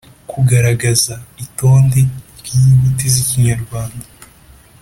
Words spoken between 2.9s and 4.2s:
z’ikinyarwanda